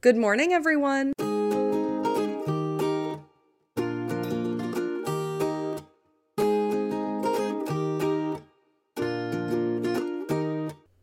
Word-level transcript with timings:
Good 0.00 0.16
morning, 0.16 0.52
everyone. 0.52 1.12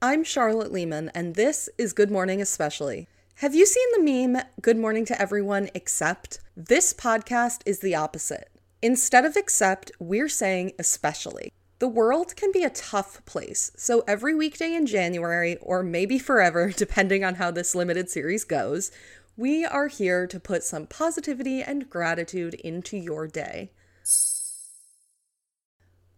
I'm 0.00 0.22
Charlotte 0.22 0.70
Lehman, 0.70 1.10
and 1.16 1.34
this 1.34 1.68
is 1.76 1.92
Good 1.92 2.12
Morning 2.12 2.40
Especially. 2.40 3.08
Have 3.36 3.56
you 3.56 3.66
seen 3.66 3.88
the 3.96 4.02
meme, 4.04 4.44
Good 4.62 4.78
Morning 4.78 5.04
to 5.06 5.20
Everyone 5.20 5.68
Except? 5.74 6.38
This 6.56 6.92
podcast 6.92 7.62
is 7.66 7.80
the 7.80 7.96
opposite. 7.96 8.50
Instead 8.82 9.24
of 9.24 9.36
except, 9.36 9.90
we're 9.98 10.28
saying 10.28 10.70
especially. 10.78 11.52
The 11.78 11.88
world 11.88 12.36
can 12.36 12.52
be 12.52 12.64
a 12.64 12.70
tough 12.70 13.22
place, 13.26 13.70
so 13.76 14.02
every 14.08 14.34
weekday 14.34 14.72
in 14.72 14.86
January, 14.86 15.56
or 15.60 15.82
maybe 15.82 16.18
forever, 16.18 16.72
depending 16.76 17.22
on 17.22 17.34
how 17.34 17.50
this 17.50 17.74
limited 17.74 18.08
series 18.08 18.44
goes, 18.44 18.90
we 19.36 19.66
are 19.66 19.88
here 19.88 20.26
to 20.26 20.40
put 20.40 20.64
some 20.64 20.86
positivity 20.86 21.62
and 21.62 21.90
gratitude 21.90 22.54
into 22.54 22.96
your 22.96 23.26
day. 23.26 23.72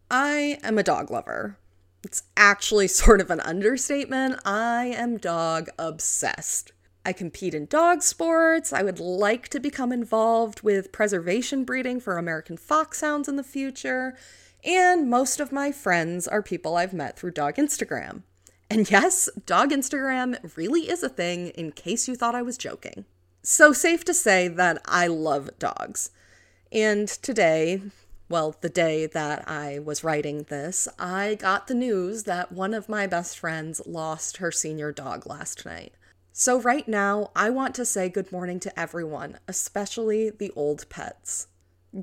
I 0.09 0.61
am 0.62 0.79
a 0.79 0.84
dog 0.84 1.11
lover. 1.11 1.59
It's 2.05 2.23
actually 2.37 2.87
sort 2.89 3.20
of 3.20 3.31
an 3.31 3.41
understatement. 3.41 4.41
I 4.45 4.87
am 4.87 5.17
dog 5.17 5.70
obsessed. 5.77 6.70
I 7.05 7.12
compete 7.12 7.55
in 7.55 7.67
dog 7.67 8.03
sports. 8.03 8.73
I 8.73 8.83
would 8.83 9.01
like 9.01 9.48
to 9.48 9.59
become 9.59 9.91
involved 9.91 10.62
with 10.62 10.93
preservation 10.93 11.65
breeding 11.65 11.98
for 11.98 12.17
American 12.17 12.56
foxhounds 12.56 13.29
in 13.29 13.34
the 13.34 13.43
future. 13.43 14.15
And 14.65 15.09
most 15.09 15.41
of 15.41 15.53
my 15.53 15.73
friends 15.73 16.27
are 16.27 16.43
people 16.43 16.77
I've 16.77 16.93
met 16.93 17.19
through 17.19 17.30
dog 17.33 17.57
Instagram. 17.57 18.23
And 18.71 18.91
yes, 18.91 19.29
dog 19.47 19.71
Instagram 19.71 20.57
really 20.57 20.91
is 20.91 21.03
a 21.03 21.09
thing, 21.09 21.48
in 21.51 21.73
case 21.73 22.07
you 22.07 22.17
thought 22.17 22.34
I 22.34 22.43
was 22.43 22.59
joking. 22.59 23.07
So, 23.43 23.73
safe 23.73 24.05
to 24.05 24.12
say 24.12 24.48
that 24.48 24.83
I 24.84 25.07
love 25.07 25.51
dogs. 25.59 26.11
And 26.70 27.09
today, 27.09 27.81
well, 28.29 28.56
the 28.61 28.69
day 28.69 29.06
that 29.06 29.48
I 29.48 29.79
was 29.79 30.05
writing 30.05 30.42
this, 30.45 30.86
I 30.98 31.36
got 31.36 31.67
the 31.67 31.75
news 31.75 32.25
that 32.25 32.53
one 32.53 32.75
of 32.75 32.89
my 32.89 33.06
best 33.06 33.39
friends 33.39 33.81
lost 33.86 34.36
her 34.36 34.53
senior 34.53 34.92
dog 34.92 35.27
last 35.27 35.64
night. 35.64 35.95
So, 36.33 36.61
right 36.61 36.86
now, 36.86 37.31
I 37.34 37.48
want 37.48 37.75
to 37.77 37.86
say 37.86 38.11
good 38.11 38.31
morning 38.31 38.61
to 38.61 38.79
everyone, 38.79 39.39
especially 39.48 40.29
the 40.29 40.53
old 40.55 40.86
pets. 40.91 41.47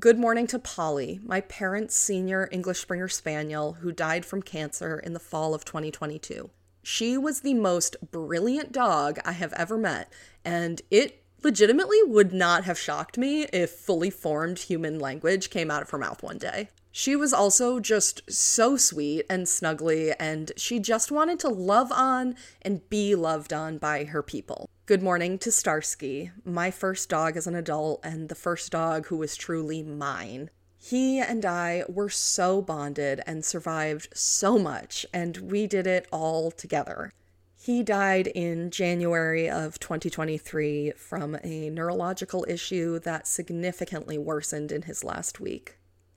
Good 0.00 0.18
morning 0.18 0.48
to 0.48 0.58
Polly, 0.58 1.20
my 1.22 1.42
parents' 1.42 1.94
senior 1.94 2.48
English 2.50 2.80
Springer 2.80 3.06
Spaniel 3.06 3.74
who 3.74 3.92
died 3.92 4.26
from 4.26 4.42
cancer 4.42 4.98
in 4.98 5.12
the 5.12 5.20
fall 5.20 5.54
of 5.54 5.64
2022. 5.64 6.50
She 6.82 7.16
was 7.16 7.40
the 7.40 7.54
most 7.54 7.96
brilliant 8.10 8.72
dog 8.72 9.20
I 9.24 9.30
have 9.30 9.52
ever 9.52 9.78
met, 9.78 10.12
and 10.44 10.82
it 10.90 11.22
legitimately 11.44 12.02
would 12.02 12.32
not 12.32 12.64
have 12.64 12.76
shocked 12.76 13.16
me 13.16 13.44
if 13.52 13.70
fully 13.70 14.10
formed 14.10 14.58
human 14.58 14.98
language 14.98 15.50
came 15.50 15.70
out 15.70 15.82
of 15.82 15.90
her 15.90 15.98
mouth 15.98 16.20
one 16.20 16.38
day. 16.38 16.68
She 16.98 17.14
was 17.14 17.34
also 17.34 17.78
just 17.78 18.22
so 18.32 18.78
sweet 18.78 19.26
and 19.28 19.44
snuggly, 19.44 20.14
and 20.18 20.50
she 20.56 20.78
just 20.78 21.12
wanted 21.12 21.38
to 21.40 21.50
love 21.50 21.92
on 21.92 22.36
and 22.62 22.88
be 22.88 23.14
loved 23.14 23.52
on 23.52 23.76
by 23.76 24.04
her 24.04 24.22
people. 24.22 24.70
Good 24.86 25.02
morning 25.02 25.36
to 25.40 25.52
Starsky, 25.52 26.30
my 26.42 26.70
first 26.70 27.10
dog 27.10 27.36
as 27.36 27.46
an 27.46 27.54
adult 27.54 28.00
and 28.02 28.30
the 28.30 28.34
first 28.34 28.72
dog 28.72 29.08
who 29.08 29.18
was 29.18 29.36
truly 29.36 29.82
mine. 29.82 30.48
He 30.78 31.18
and 31.18 31.44
I 31.44 31.84
were 31.86 32.08
so 32.08 32.62
bonded 32.62 33.20
and 33.26 33.44
survived 33.44 34.08
so 34.16 34.58
much, 34.58 35.04
and 35.12 35.36
we 35.36 35.66
did 35.66 35.86
it 35.86 36.08
all 36.10 36.50
together. 36.50 37.12
He 37.60 37.82
died 37.82 38.28
in 38.28 38.70
January 38.70 39.50
of 39.50 39.78
2023 39.78 40.92
from 40.96 41.36
a 41.44 41.68
neurological 41.68 42.46
issue 42.48 42.98
that 43.00 43.28
significantly 43.28 44.16
worsened 44.16 44.72
in 44.72 44.80
his 44.80 45.04
last 45.04 45.40
week. 45.40 45.76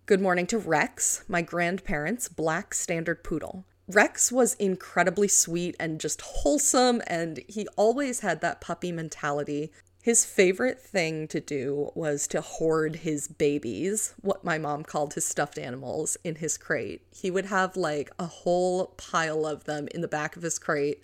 Good 0.10 0.22
morning 0.22 0.48
to 0.48 0.58
Rex, 0.58 1.24
my 1.28 1.44
grandparents' 1.44 2.30
black 2.30 2.74
standard 2.74 3.24
poodle. 3.24 3.66
Rex 3.88 4.32
was 4.32 4.56
incredibly 4.56 5.28
sweet 5.28 5.76
and 5.80 6.02
just 6.02 6.22
wholesome, 6.22 7.04
and 7.06 7.44
he 7.48 7.68
always 7.78 8.22
had 8.22 8.42
that 8.42 8.60
puppy 8.60 8.92
mentality. 8.92 9.72
His 10.02 10.26
favorite 10.26 10.82
thing 10.82 11.28
to 11.28 11.40
do 11.40 11.92
was 11.94 12.26
to 12.30 12.42
hoard 12.42 12.96
his 12.96 13.28
babies, 13.28 14.16
what 14.22 14.44
my 14.44 14.58
mom 14.58 14.82
called 14.82 15.14
his 15.14 15.28
stuffed 15.28 15.60
animals, 15.60 16.18
in 16.24 16.38
his 16.38 16.58
crate. 16.58 17.04
He 17.12 17.30
would 17.30 17.46
have 17.46 17.78
like 17.78 18.10
a 18.18 18.26
whole 18.26 18.88
pile 18.98 19.46
of 19.46 19.66
them 19.66 19.88
in 19.94 20.02
the 20.02 20.08
back 20.08 20.36
of 20.36 20.42
his 20.42 20.58
crate 20.58 21.04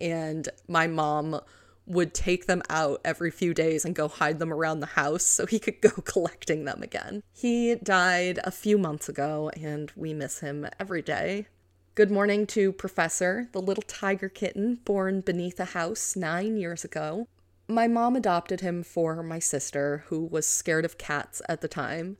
and 0.00 0.48
my 0.68 0.86
mom 0.86 1.40
would 1.86 2.14
take 2.14 2.46
them 2.46 2.62
out 2.70 3.00
every 3.04 3.30
few 3.30 3.52
days 3.52 3.84
and 3.84 3.94
go 3.94 4.08
hide 4.08 4.38
them 4.38 4.52
around 4.52 4.80
the 4.80 4.86
house 4.86 5.24
so 5.24 5.46
he 5.46 5.58
could 5.58 5.80
go 5.80 5.90
collecting 5.90 6.64
them 6.64 6.82
again. 6.82 7.22
He 7.32 7.74
died 7.74 8.38
a 8.44 8.50
few 8.50 8.78
months 8.78 9.08
ago 9.08 9.50
and 9.60 9.92
we 9.96 10.14
miss 10.14 10.40
him 10.40 10.66
every 10.78 11.02
day. 11.02 11.46
Good 11.94 12.10
morning 12.10 12.46
to 12.48 12.72
Professor, 12.72 13.48
the 13.52 13.62
little 13.62 13.84
tiger 13.86 14.28
kitten 14.28 14.80
born 14.84 15.20
beneath 15.20 15.60
a 15.60 15.66
house 15.66 16.16
nine 16.16 16.56
years 16.56 16.84
ago. 16.84 17.28
My 17.68 17.86
mom 17.86 18.16
adopted 18.16 18.60
him 18.60 18.82
for 18.82 19.22
my 19.22 19.38
sister, 19.38 20.04
who 20.08 20.24
was 20.24 20.44
scared 20.44 20.84
of 20.84 20.98
cats 20.98 21.40
at 21.48 21.60
the 21.60 21.68
time. 21.68 22.16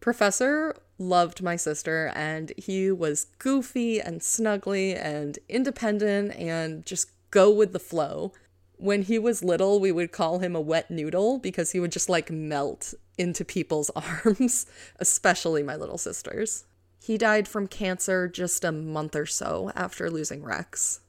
Professor 0.00 0.74
loved 0.98 1.42
my 1.42 1.56
sister, 1.56 2.10
and 2.14 2.52
he 2.56 2.90
was 2.90 3.26
goofy 3.38 4.00
and 4.00 4.22
snuggly 4.22 4.98
and 4.98 5.38
independent 5.48 6.34
and 6.34 6.86
just 6.86 7.10
go 7.30 7.50
with 7.50 7.72
the 7.72 7.78
flow. 7.78 8.32
When 8.78 9.02
he 9.02 9.18
was 9.18 9.42
little, 9.42 9.80
we 9.80 9.92
would 9.92 10.12
call 10.12 10.38
him 10.38 10.54
a 10.54 10.60
wet 10.60 10.90
noodle 10.90 11.38
because 11.38 11.72
he 11.72 11.80
would 11.80 11.92
just 11.92 12.08
like 12.08 12.30
melt 12.30 12.94
into 13.16 13.44
people's 13.44 13.90
arms, 13.96 14.66
especially 14.98 15.62
my 15.62 15.76
little 15.76 15.98
sister's. 15.98 16.64
He 17.02 17.16
died 17.16 17.46
from 17.46 17.68
cancer 17.68 18.28
just 18.28 18.64
a 18.64 18.72
month 18.72 19.14
or 19.14 19.26
so 19.26 19.70
after 19.74 20.10
losing 20.10 20.42
Rex. 20.42 21.00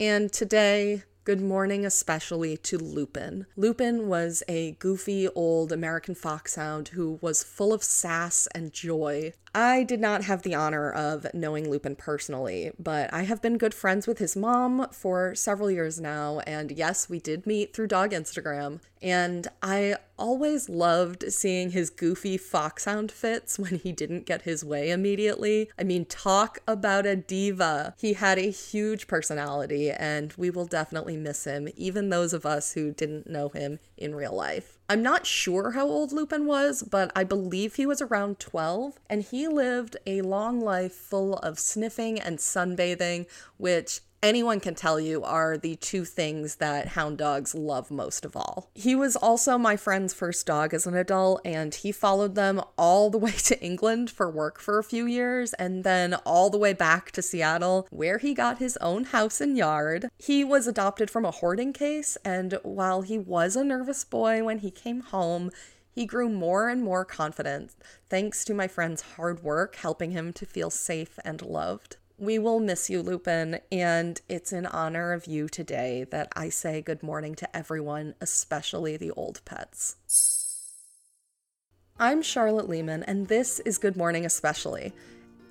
And 0.00 0.32
today, 0.32 1.04
Good 1.26 1.40
morning, 1.40 1.84
especially 1.84 2.56
to 2.58 2.78
Lupin. 2.78 3.46
Lupin 3.56 4.06
was 4.06 4.44
a 4.46 4.76
goofy 4.78 5.26
old 5.30 5.72
American 5.72 6.14
foxhound 6.14 6.90
who 6.90 7.18
was 7.20 7.42
full 7.42 7.72
of 7.72 7.82
sass 7.82 8.46
and 8.54 8.72
joy. 8.72 9.32
I 9.56 9.84
did 9.84 10.00
not 10.00 10.24
have 10.24 10.42
the 10.42 10.54
honor 10.54 10.90
of 10.92 11.26
knowing 11.32 11.70
Lupin 11.70 11.96
personally, 11.96 12.72
but 12.78 13.10
I 13.10 13.22
have 13.22 13.40
been 13.40 13.56
good 13.56 13.72
friends 13.72 14.06
with 14.06 14.18
his 14.18 14.36
mom 14.36 14.86
for 14.92 15.34
several 15.34 15.70
years 15.70 15.98
now, 15.98 16.40
and 16.40 16.70
yes, 16.70 17.08
we 17.08 17.20
did 17.20 17.46
meet 17.46 17.72
through 17.72 17.86
dog 17.86 18.10
Instagram. 18.10 18.80
And 19.00 19.48
I 19.62 19.96
always 20.18 20.68
loved 20.68 21.32
seeing 21.32 21.70
his 21.70 21.88
goofy 21.88 22.36
foxhound 22.36 23.10
fits 23.10 23.58
when 23.58 23.76
he 23.76 23.92
didn't 23.92 24.26
get 24.26 24.42
his 24.42 24.62
way 24.62 24.90
immediately. 24.90 25.70
I 25.78 25.84
mean, 25.84 26.04
talk 26.04 26.58
about 26.68 27.06
a 27.06 27.16
diva. 27.16 27.94
He 27.98 28.12
had 28.12 28.38
a 28.38 28.50
huge 28.50 29.06
personality, 29.06 29.90
and 29.90 30.34
we 30.36 30.50
will 30.50 30.66
definitely 30.66 31.16
miss 31.16 31.44
him, 31.44 31.68
even 31.76 32.10
those 32.10 32.34
of 32.34 32.44
us 32.44 32.74
who 32.74 32.92
didn't 32.92 33.26
know 33.26 33.48
him 33.48 33.78
in 33.96 34.14
real 34.14 34.34
life. 34.34 34.76
I'm 34.88 35.02
not 35.02 35.26
sure 35.26 35.72
how 35.72 35.88
old 35.88 36.12
Lupin 36.12 36.46
was, 36.46 36.84
but 36.84 37.10
I 37.16 37.24
believe 37.24 37.74
he 37.74 37.86
was 37.86 38.00
around 38.00 38.38
12, 38.38 39.00
and 39.10 39.22
he 39.22 39.48
lived 39.48 39.96
a 40.06 40.22
long 40.22 40.60
life 40.60 40.94
full 40.94 41.34
of 41.38 41.58
sniffing 41.58 42.20
and 42.20 42.38
sunbathing, 42.38 43.26
which 43.56 44.00
anyone 44.22 44.60
can 44.60 44.74
tell 44.74 44.98
you 44.98 45.22
are 45.22 45.56
the 45.56 45.76
two 45.76 46.04
things 46.04 46.56
that 46.56 46.88
hound 46.88 47.18
dogs 47.18 47.54
love 47.54 47.90
most 47.90 48.24
of 48.24 48.36
all. 48.36 48.70
He 48.74 48.94
was 48.94 49.16
also 49.16 49.58
my 49.58 49.76
friend's 49.76 50.14
first 50.14 50.46
dog 50.46 50.74
as 50.74 50.86
an 50.86 50.94
adult, 50.94 51.40
and 51.44 51.74
he 51.74 51.92
followed 51.92 52.34
them 52.34 52.60
all 52.76 53.10
the 53.10 53.18
way 53.26 53.32
to 53.32 53.60
England 53.62 54.10
for 54.10 54.30
work 54.30 54.60
for 54.60 54.78
a 54.78 54.84
few 54.84 55.06
years, 55.06 55.52
and 55.54 55.84
then 55.84 56.14
all 56.24 56.50
the 56.50 56.58
way 56.58 56.72
back 56.72 57.10
to 57.12 57.22
Seattle, 57.22 57.86
where 57.90 58.18
he 58.18 58.34
got 58.34 58.58
his 58.58 58.76
own 58.78 59.04
house 59.04 59.40
and 59.40 59.56
yard. 59.56 60.08
He 60.18 60.44
was 60.44 60.66
adopted 60.66 61.10
from 61.10 61.24
a 61.24 61.30
hoarding 61.30 61.72
case, 61.72 62.16
and 62.24 62.58
while 62.62 63.02
he 63.02 63.18
was 63.18 63.56
a 63.56 63.64
nervous 63.64 64.04
boy 64.04 64.42
when 64.44 64.58
he 64.58 64.70
came 64.70 65.00
home, 65.00 65.50
he 65.96 66.04
grew 66.04 66.28
more 66.28 66.68
and 66.68 66.82
more 66.82 67.06
confident 67.06 67.74
thanks 68.10 68.44
to 68.44 68.52
my 68.52 68.68
friend's 68.68 69.00
hard 69.16 69.42
work 69.42 69.76
helping 69.76 70.10
him 70.10 70.30
to 70.34 70.44
feel 70.44 70.68
safe 70.68 71.18
and 71.24 71.40
loved. 71.40 71.96
We 72.18 72.38
will 72.38 72.60
miss 72.60 72.88
you, 72.88 73.02
Lupin, 73.02 73.60
and 73.70 74.18
it's 74.26 74.50
in 74.50 74.64
honor 74.64 75.12
of 75.12 75.26
you 75.26 75.50
today 75.50 76.06
that 76.10 76.32
I 76.34 76.48
say 76.48 76.80
good 76.80 77.02
morning 77.02 77.34
to 77.34 77.56
everyone, 77.56 78.14
especially 78.22 78.96
the 78.96 79.10
old 79.10 79.42
pets. 79.44 79.96
I'm 81.98 82.22
Charlotte 82.22 82.70
Lehman, 82.70 83.02
and 83.02 83.28
this 83.28 83.60
is 83.60 83.76
Good 83.76 83.98
Morning 83.98 84.24
Especially. 84.24 84.94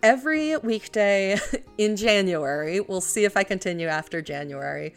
Every 0.01 0.57
weekday 0.57 1.37
in 1.77 1.95
January, 1.95 2.79
we'll 2.79 2.99
see 2.99 3.25
if 3.25 3.37
I 3.37 3.43
continue 3.43 3.87
after 3.87 4.23
January, 4.23 4.95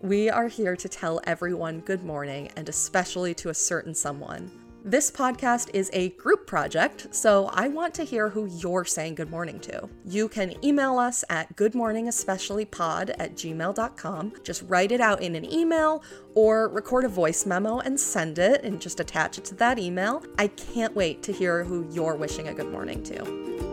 we 0.00 0.30
are 0.30 0.48
here 0.48 0.74
to 0.74 0.88
tell 0.88 1.20
everyone 1.24 1.80
good 1.80 2.02
morning 2.02 2.50
and 2.56 2.66
especially 2.66 3.34
to 3.34 3.50
a 3.50 3.54
certain 3.54 3.94
someone. 3.94 4.50
This 4.84 5.10
podcast 5.10 5.68
is 5.74 5.90
a 5.92 6.08
group 6.10 6.46
project, 6.46 7.14
so 7.14 7.50
I 7.52 7.68
want 7.68 7.92
to 7.94 8.02
hear 8.02 8.30
who 8.30 8.46
you're 8.46 8.86
saying 8.86 9.16
good 9.16 9.30
morning 9.30 9.60
to. 9.60 9.90
You 10.06 10.26
can 10.26 10.54
email 10.64 10.98
us 10.98 11.22
at 11.28 11.54
goodmorningespeciallypod 11.54 13.14
at 13.18 13.34
gmail.com. 13.34 14.32
Just 14.42 14.62
write 14.66 14.90
it 14.90 15.02
out 15.02 15.20
in 15.20 15.36
an 15.36 15.44
email 15.52 16.02
or 16.34 16.68
record 16.70 17.04
a 17.04 17.08
voice 17.08 17.44
memo 17.44 17.80
and 17.80 18.00
send 18.00 18.38
it 18.38 18.64
and 18.64 18.80
just 18.80 19.00
attach 19.00 19.36
it 19.36 19.44
to 19.46 19.54
that 19.56 19.78
email. 19.78 20.22
I 20.38 20.48
can't 20.48 20.96
wait 20.96 21.22
to 21.24 21.32
hear 21.32 21.62
who 21.62 21.86
you're 21.92 22.16
wishing 22.16 22.48
a 22.48 22.54
good 22.54 22.72
morning 22.72 23.02
to. 23.02 23.69